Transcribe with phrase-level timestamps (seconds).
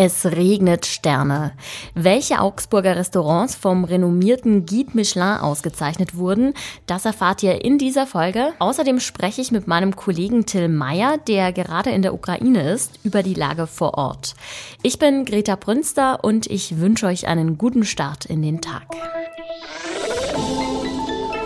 [0.00, 1.54] Es regnet Sterne.
[1.92, 6.54] Welche Augsburger Restaurants vom renommierten Guide Michelin ausgezeichnet wurden,
[6.86, 8.52] das erfahrt ihr in dieser Folge.
[8.60, 13.24] Außerdem spreche ich mit meinem Kollegen Till Meyer, der gerade in der Ukraine ist, über
[13.24, 14.36] die Lage vor Ort.
[14.84, 18.84] Ich bin Greta Brünster und ich wünsche euch einen guten Start in den Tag.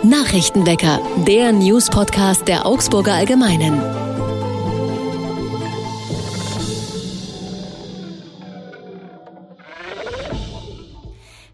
[0.03, 4.02] Nachrichtenwecker, der News-Podcast der Augsburger Allgemeinen.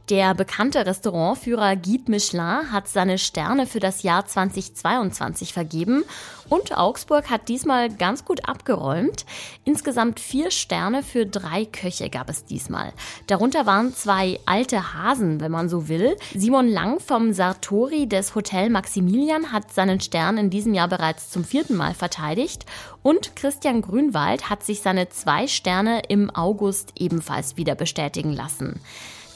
[0.10, 6.04] Der bekannte Restaurantführer Guide Michelin hat seine Sterne für das Jahr 2022 vergeben
[6.50, 9.28] und Augsburg hat diesmal ganz gut abgeräumt.
[9.66, 12.92] Insgesamt vier Sterne für drei Köche gab es diesmal.
[13.28, 16.18] Darunter waren zwei alte Hasen, wenn man so will.
[16.34, 21.44] Simon Lang vom Sartori des Hotel Maximilian hat seinen Stern in diesem Jahr bereits zum
[21.44, 22.66] vierten Mal verteidigt
[23.04, 28.82] und Christian Grünwald hat sich seine zwei Sterne im August ebenfalls wieder bestätigen lassen.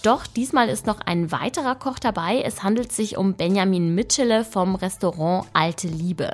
[0.04, 2.42] Doch diesmal ist noch ein weiterer Koch dabei.
[2.42, 6.30] Es handelt sich um Benjamin Mitchelle vom Restaurant Alte Liebe.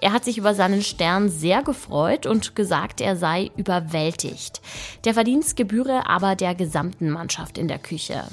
[0.00, 4.62] Er hat sich über seinen Stern sehr gefreut und gesagt, er sei überwältigt.
[5.04, 8.24] Der Verdienst gebühre aber der gesamten Mannschaft in der Küche.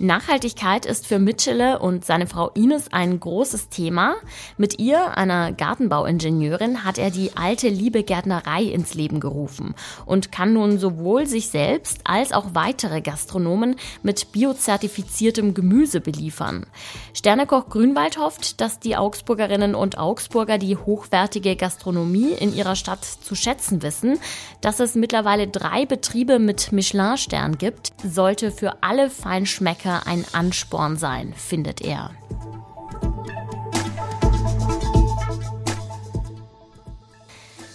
[0.00, 4.14] Nachhaltigkeit ist für Mitchelle und seine Frau Ines ein großes Thema.
[4.56, 9.74] Mit ihr, einer Gartenbauingenieurin, hat er die alte Liebe Gärtnerei ins Leben gerufen
[10.06, 16.64] und kann nun sowohl sich selbst als auch weitere Gastronomen mit biozertifiziertem Gemüse beliefern.
[17.12, 23.34] Sternekoch Grünwald hofft, dass die Augsburgerinnen und Augsburger die hochwertige Gastronomie in ihrer Stadt zu
[23.34, 24.18] schätzen wissen.
[24.62, 30.96] Dass es mittlerweile drei Betriebe mit Michelin-Stern gibt, sollte für alle Feinschmecker Politiker ein Ansporn
[30.96, 32.10] sein, findet er.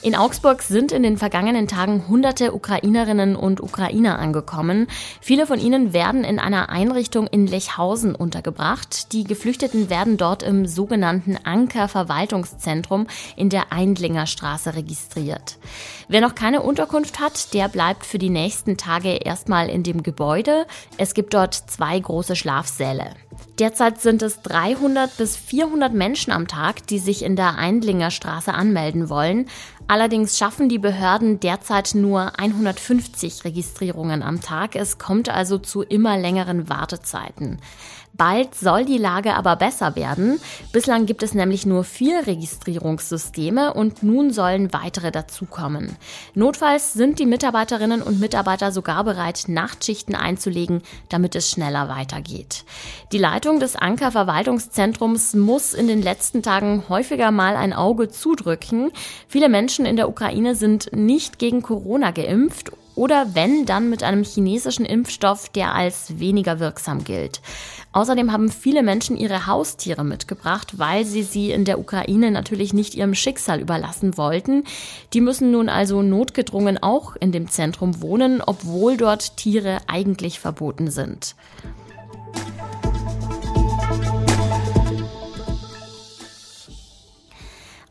[0.06, 4.86] In Augsburg sind in den vergangenen Tagen hunderte Ukrainerinnen und Ukrainer angekommen.
[5.20, 9.14] Viele von ihnen werden in einer Einrichtung in Lechhausen untergebracht.
[9.14, 15.58] Die Geflüchteten werden dort im sogenannten Anker Verwaltungszentrum in der Eindlinger Straße registriert.
[16.08, 20.68] Wer noch keine Unterkunft hat, der bleibt für die nächsten Tage erstmal in dem Gebäude.
[21.00, 23.16] Es gibt dort zwei große Schlafsäle.
[23.60, 28.54] Derzeit sind es 300 bis 400 Menschen am Tag, die sich in der Eindlinger Straße
[28.54, 29.48] anmelden wollen.
[29.88, 34.76] Allerdings schaffen die Behörden derzeit nur 150 Registrierungen am Tag.
[34.76, 37.60] Es kommt also zu immer längeren Wartezeiten.
[38.18, 40.40] Bald soll die Lage aber besser werden.
[40.72, 45.98] Bislang gibt es nämlich nur vier Registrierungssysteme und nun sollen weitere dazukommen.
[46.34, 52.64] Notfalls sind die Mitarbeiterinnen und Mitarbeiter sogar bereit, Nachtschichten einzulegen, damit es schneller weitergeht.
[53.12, 58.92] Die Leitung des Anker Verwaltungszentrums muss in den letzten Tagen häufiger mal ein Auge zudrücken.
[59.28, 64.24] Viele Menschen in der Ukraine sind nicht gegen Corona geimpft oder wenn, dann mit einem
[64.24, 67.42] chinesischen Impfstoff, der als weniger wirksam gilt.
[67.92, 72.96] Außerdem haben viele Menschen ihre Haustiere mitgebracht, weil sie sie in der Ukraine natürlich nicht
[72.96, 74.64] ihrem Schicksal überlassen wollten.
[75.14, 80.92] Die müssen nun also notgedrungen auch in dem Zentrum wohnen, obwohl dort Tiere eigentlich verboten
[80.92, 81.36] sind.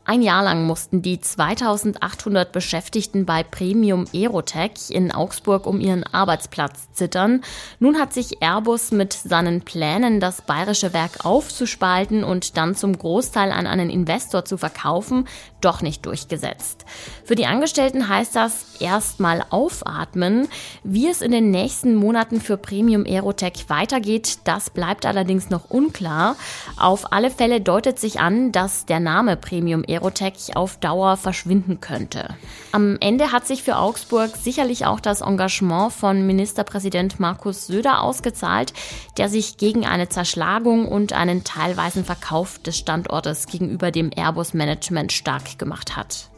[0.07, 6.91] Ein Jahr lang mussten die 2800 Beschäftigten bei Premium Aerotech in Augsburg um ihren Arbeitsplatz
[6.93, 7.41] zittern.
[7.79, 13.51] Nun hat sich Airbus mit seinen Plänen, das bayerische Werk aufzuspalten und dann zum Großteil
[13.51, 15.27] an einen Investor zu verkaufen,
[15.65, 16.85] doch nicht durchgesetzt.
[17.23, 20.47] Für die Angestellten heißt das erstmal aufatmen.
[20.83, 26.35] Wie es in den nächsten Monaten für Premium Aerotech weitergeht, das bleibt allerdings noch unklar.
[26.77, 32.35] Auf alle Fälle deutet sich an, dass der Name Premium Aerotech auf Dauer verschwinden könnte.
[32.71, 38.73] Am Ende hat sich für Augsburg sicherlich auch das Engagement von Ministerpräsident Markus Söder ausgezahlt,
[39.17, 45.54] der sich gegen eine Zerschlagung und einen teilweisen Verkauf des Standortes gegenüber dem Airbus-Management stark
[45.57, 46.29] gemacht hat.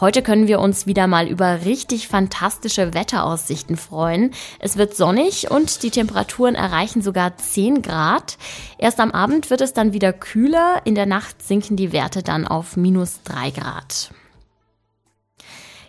[0.00, 4.30] Heute können wir uns wieder mal über richtig fantastische Wetteraussichten freuen.
[4.58, 8.38] Es wird sonnig und die Temperaturen erreichen sogar 10 Grad.
[8.78, 10.80] Erst am Abend wird es dann wieder kühler.
[10.86, 14.10] In der Nacht sinken die Werte dann auf minus 3 Grad.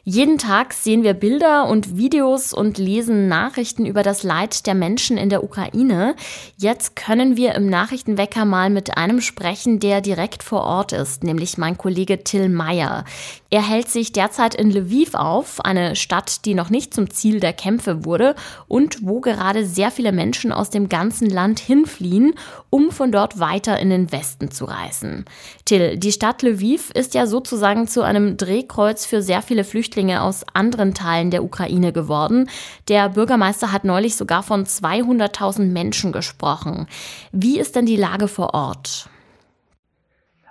[0.03, 5.15] Jeden Tag sehen wir Bilder und Videos und lesen Nachrichten über das Leid der Menschen
[5.15, 6.15] in der Ukraine.
[6.57, 11.59] Jetzt können wir im Nachrichtenwecker mal mit einem sprechen, der direkt vor Ort ist, nämlich
[11.59, 13.05] mein Kollege Till Meyer.
[13.51, 17.53] Er hält sich derzeit in Lviv auf, eine Stadt, die noch nicht zum Ziel der
[17.53, 18.33] Kämpfe wurde
[18.67, 22.33] und wo gerade sehr viele Menschen aus dem ganzen Land hinfliehen,
[22.71, 25.25] um von dort weiter in den Westen zu reisen.
[25.65, 30.21] Till, die Stadt Lviv ist ja sozusagen zu einem Drehkreuz für sehr viele Flüchtlinge Flüchtlinge
[30.21, 32.49] aus anderen Teilen der Ukraine geworden.
[32.87, 36.87] Der Bürgermeister hat neulich sogar von 200.000 Menschen gesprochen.
[37.33, 39.09] Wie ist denn die Lage vor Ort?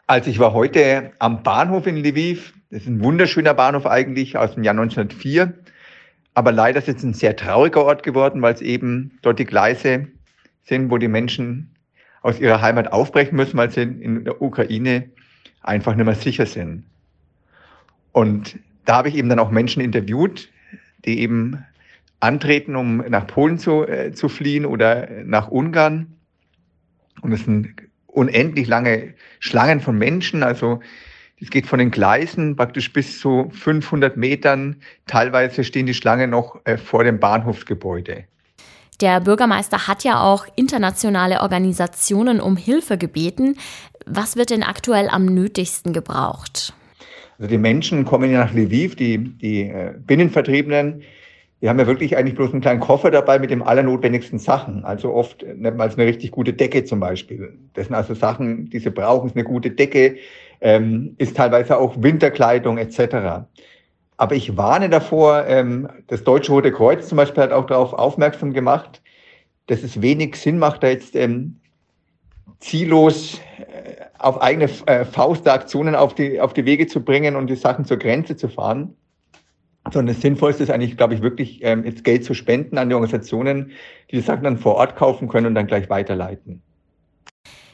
[0.07, 2.53] Also ich war heute am Bahnhof in Lviv.
[2.71, 5.55] Das ist ein wunderschöner Bahnhof eigentlich aus dem Jahr 1904.
[6.35, 10.09] Aber leider ist es ein sehr trauriger Ort geworden, weil es eben dort die Gleise
[10.65, 11.75] sind, wo die Menschen
[12.23, 15.09] aus ihrer Heimat aufbrechen müssen, weil sie in der Ukraine
[15.63, 16.85] einfach nicht mehr sicher sind.
[18.13, 20.49] Und da habe ich eben dann auch Menschen interviewt,
[21.05, 21.65] die eben
[22.21, 26.17] antreten, um nach Polen zu, äh, zu fliehen oder nach Ungarn.
[27.23, 27.75] Und es sind
[28.07, 30.43] unendlich lange Schlangen von Menschen.
[30.43, 30.81] Also
[31.41, 34.77] es geht von den Gleisen praktisch bis zu 500 Metern.
[35.07, 38.25] Teilweise stehen die Schlangen noch äh, vor dem Bahnhofsgebäude.
[39.01, 43.57] Der Bürgermeister hat ja auch internationale Organisationen um Hilfe gebeten.
[44.05, 46.75] Was wird denn aktuell am nötigsten gebraucht?
[47.41, 51.03] Also die Menschen kommen ja nach Lviv, die, die äh, Binnenvertriebenen,
[51.63, 54.85] die haben ja wirklich eigentlich bloß einen kleinen Koffer dabei mit den allernotwendigsten Sachen.
[54.85, 57.55] Also oft nennt man es eine richtig gute Decke zum Beispiel.
[57.73, 60.17] Das sind also Sachen, die sie brauchen, ist eine gute Decke,
[60.61, 63.47] ähm, ist teilweise auch Winterkleidung etc.
[64.19, 68.53] Aber ich warne davor, ähm, das Deutsche Rote Kreuz zum Beispiel hat auch darauf aufmerksam
[68.53, 69.01] gemacht,
[69.69, 71.60] dass es wenig Sinn macht, da jetzt ähm,
[72.59, 77.49] ziellos äh, auf eigene äh, Faust Aktionen auf die, auf die Wege zu bringen und
[77.49, 78.95] die Sachen zur Grenze zu fahren.
[79.91, 82.95] Sondern das Sinnvollste ist eigentlich, glaube ich, wirklich ähm, jetzt Geld zu spenden an die
[82.95, 83.73] Organisationen,
[84.11, 86.63] die die Sachen dann vor Ort kaufen können und dann gleich weiterleiten.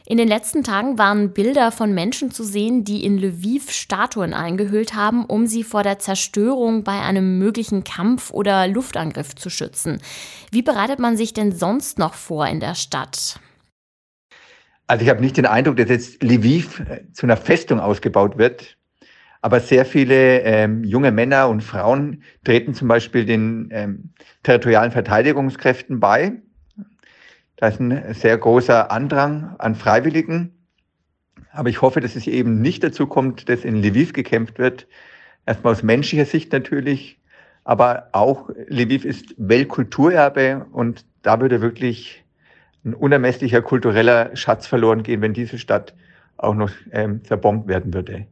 [0.08, 4.94] In den letzten Tagen waren Bilder von Menschen zu sehen, die in Lviv Statuen eingehüllt
[4.94, 10.00] haben, um sie vor der Zerstörung bei einem möglichen Kampf oder Luftangriff zu schützen.
[10.52, 13.40] Wie bereitet man sich denn sonst noch vor in der Stadt?
[14.86, 18.76] Also ich habe nicht den Eindruck, dass jetzt Lviv äh, zu einer Festung ausgebaut wird,
[19.42, 24.10] aber sehr viele ähm, junge Männer und Frauen treten zum Beispiel den ähm,
[24.42, 26.32] territorialen Verteidigungskräften bei.
[27.56, 30.52] Da ist ein sehr großer Andrang an Freiwilligen.
[31.52, 34.86] Aber ich hoffe, dass es eben nicht dazu kommt, dass in Lviv gekämpft wird.
[35.46, 37.18] Erstmal aus menschlicher Sicht natürlich,
[37.64, 42.25] aber auch Lviv ist Weltkulturerbe und da würde wirklich
[42.86, 45.92] ein unermesslicher kultureller Schatz verloren gehen, wenn diese Stadt
[46.38, 48.26] auch noch ähm, zerbombt werden würde.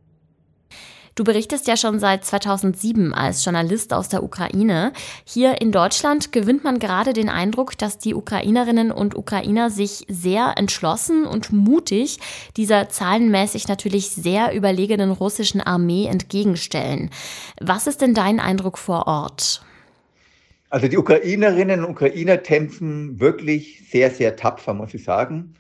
[1.17, 4.93] Du berichtest ja schon seit 2007 als Journalist aus der Ukraine.
[5.25, 10.55] Hier in Deutschland gewinnt man gerade den Eindruck, dass die Ukrainerinnen und Ukrainer sich sehr
[10.57, 12.19] entschlossen und mutig
[12.57, 17.11] dieser zahlenmäßig natürlich sehr überlegenen russischen Armee entgegenstellen.
[17.61, 19.62] Was ist denn dein Eindruck vor Ort?
[20.75, 25.55] Also die Ukrainerinnen und Ukrainer kämpfen wirklich sehr, sehr tapfer, muss ich sagen.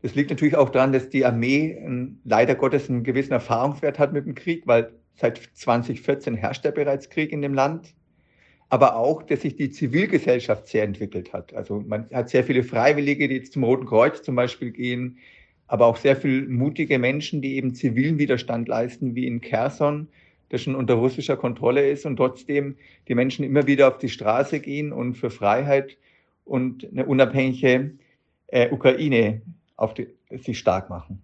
[0.00, 1.76] Das liegt natürlich auch daran, dass die Armee
[2.22, 7.10] leider Gottes einen gewissen Erfahrungswert hat mit dem Krieg, weil seit 2014 herrscht ja bereits
[7.10, 7.94] Krieg in dem Land.
[8.68, 11.52] Aber auch, dass sich die Zivilgesellschaft sehr entwickelt hat.
[11.52, 15.18] Also man hat sehr viele Freiwillige, die jetzt zum Roten Kreuz zum Beispiel gehen,
[15.66, 20.06] aber auch sehr viele mutige Menschen, die eben zivilen Widerstand leisten, wie in Kherson,
[20.50, 22.76] das schon unter russischer Kontrolle ist und trotzdem
[23.08, 25.96] die Menschen immer wieder auf die Straße gehen und für Freiheit
[26.44, 27.92] und eine unabhängige
[28.48, 29.42] äh, Ukraine
[29.76, 31.22] auf die, sich stark machen.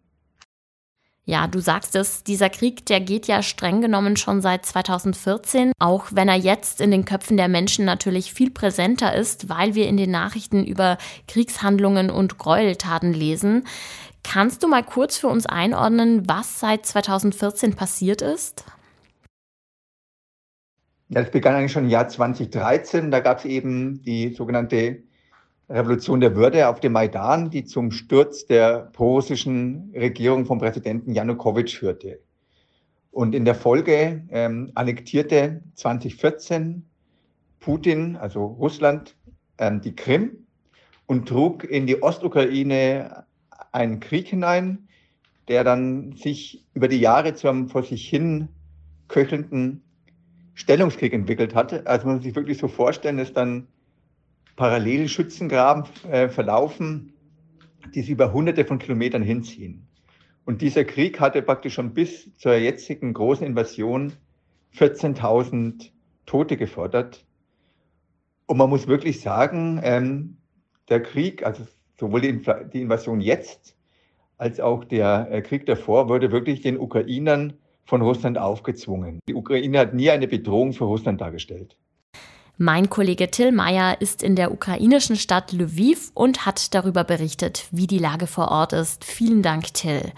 [1.28, 6.06] Ja, du sagst es, dieser Krieg, der geht ja streng genommen schon seit 2014, auch
[6.12, 9.96] wenn er jetzt in den Köpfen der Menschen natürlich viel präsenter ist, weil wir in
[9.96, 13.66] den Nachrichten über Kriegshandlungen und Gräueltaten lesen.
[14.22, 18.64] Kannst du mal kurz für uns einordnen, was seit 2014 passiert ist?
[21.08, 23.12] Ja, das begann eigentlich schon im Jahr 2013.
[23.12, 25.02] Da gab es eben die sogenannte
[25.68, 31.78] Revolution der Würde auf dem Maidan, die zum Sturz der prorussischen Regierung vom Präsidenten Janukowitsch
[31.78, 32.20] führte.
[33.12, 36.84] Und in der Folge ähm, annektierte 2014
[37.60, 39.16] Putin, also Russland,
[39.58, 40.46] ähm, die Krim
[41.06, 43.24] und trug in die Ostukraine
[43.70, 44.88] einen Krieg hinein,
[45.48, 48.48] der dann sich über die Jahre zu einem vor sich hin
[49.08, 49.85] köchelnden
[50.56, 51.86] Stellungskrieg entwickelt hatte.
[51.86, 53.68] Also man muss sich wirklich so vorstellen, dass dann
[54.56, 57.12] parallel Schützengraben äh, verlaufen,
[57.94, 59.86] die sich über hunderte von Kilometern hinziehen.
[60.46, 64.14] Und dieser Krieg hatte praktisch schon bis zur jetzigen großen Invasion
[64.74, 65.90] 14.000
[66.24, 67.26] Tote gefordert.
[68.46, 70.38] Und man muss wirklich sagen, ähm,
[70.88, 71.66] der Krieg, also
[72.00, 73.76] sowohl die, die, Invasion jetzt
[74.38, 79.20] als auch der äh, Krieg davor, wurde wirklich den Ukrainern von Russland aufgezwungen.
[79.28, 81.76] Die Ukraine hat nie eine Bedrohung für Russland dargestellt.
[82.58, 87.86] Mein Kollege Till Meyer ist in der ukrainischen Stadt Lviv und hat darüber berichtet, wie
[87.86, 89.04] die Lage vor Ort ist.
[89.04, 90.10] Vielen Dank, Till.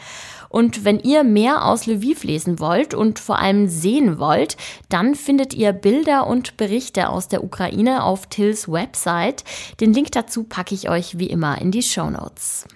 [0.48, 4.56] Und wenn ihr mehr aus Lviv lesen wollt und vor allem sehen wollt,
[4.88, 9.42] dann findet ihr Bilder und Berichte aus der Ukraine auf Tills Website.
[9.80, 12.66] Den Link dazu packe ich euch wie immer in die Show Notes.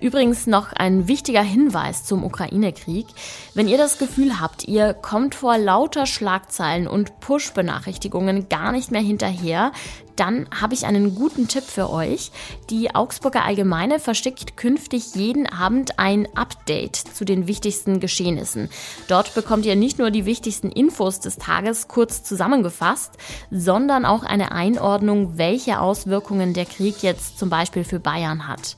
[0.00, 3.06] Übrigens noch ein wichtiger Hinweis zum Ukraine-Krieg.
[3.54, 9.02] Wenn ihr das Gefühl habt, ihr kommt vor lauter Schlagzeilen und Push-Benachrichtigungen gar nicht mehr
[9.02, 9.72] hinterher,
[10.20, 12.30] dann habe ich einen guten Tipp für euch.
[12.68, 18.68] Die Augsburger Allgemeine verschickt künftig jeden Abend ein Update zu den wichtigsten Geschehnissen.
[19.08, 23.12] Dort bekommt ihr nicht nur die wichtigsten Infos des Tages kurz zusammengefasst,
[23.50, 28.76] sondern auch eine Einordnung, welche Auswirkungen der Krieg jetzt zum Beispiel für Bayern hat.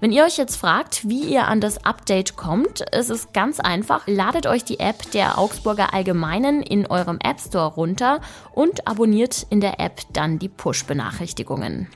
[0.00, 4.02] Wenn ihr euch jetzt fragt, wie ihr an das Update kommt, ist es ganz einfach.
[4.06, 8.20] Ladet euch die App der Augsburger Allgemeinen in eurem App Store runter
[8.52, 10.48] und abonniert in der App dann die
[10.82, 11.88] Push-Benachrichtigungen.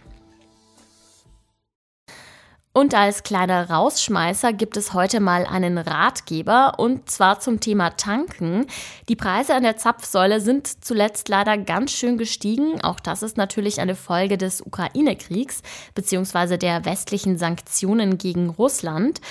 [2.73, 8.67] Und als kleiner Rausschmeißer gibt es heute mal einen Ratgeber und zwar zum Thema Tanken.
[9.09, 12.83] Die Preise an der Zapfsäule sind zuletzt leider ganz schön gestiegen.
[12.83, 15.63] Auch das ist natürlich eine Folge des Ukraine-Kriegs
[15.95, 16.59] bzw.
[16.59, 19.23] der westlichen Sanktionen gegen Russland.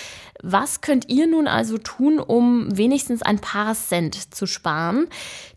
[0.44, 5.08] Was könnt ihr nun also tun, um wenigstens ein paar Cent zu sparen?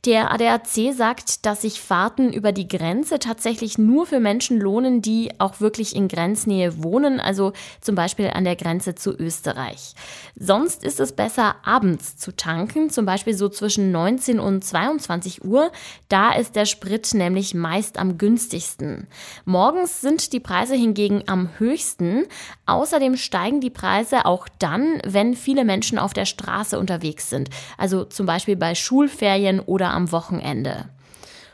[0.04, 5.32] Der ADAC sagt, dass sich Fahrten über die Grenze tatsächlich nur für Menschen lohnen, die
[5.38, 9.94] auch wirklich in Grenznähe wohnen, also zum Beispiel an der Grenze zu Österreich.
[10.36, 15.72] Sonst ist es besser, abends zu tanken, zum Beispiel so zwischen 19 und 22 Uhr.
[16.08, 19.08] Da ist der Sprit nämlich meist am günstigsten.
[19.44, 22.24] Morgens sind die Preise hingegen am höchsten.
[22.66, 27.48] Außerdem steigen die Preise auch dann, wenn viele Menschen auf der Straße unterwegs sind,
[27.78, 30.90] also zum Beispiel bei Schulferien oder am Wochenende.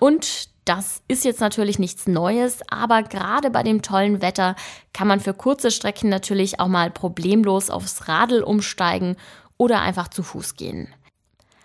[0.00, 4.56] Und das ist jetzt natürlich nichts Neues, aber gerade bei dem tollen Wetter
[4.92, 9.16] kann man für kurze Strecken natürlich auch mal problemlos aufs Radl umsteigen
[9.58, 10.88] oder einfach zu Fuß gehen.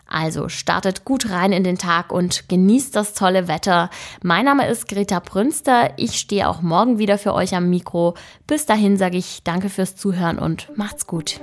[0.09, 3.89] Also startet gut rein in den Tag und genießt das tolle Wetter.
[4.23, 5.91] Mein Name ist Greta Brünster.
[5.97, 8.15] Ich stehe auch morgen wieder für euch am Mikro.
[8.47, 11.39] Bis dahin sage ich danke fürs Zuhören und macht's gut.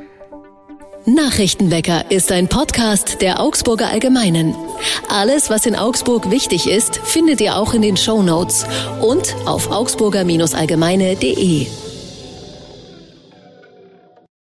[1.08, 4.56] Nachrichtenwecker ist ein Podcast der Augsburger Allgemeinen.
[5.08, 8.66] Alles, was in Augsburg wichtig ist, findet ihr auch in den Show Notes
[9.00, 11.85] und auf augsburger-allgemeine.de.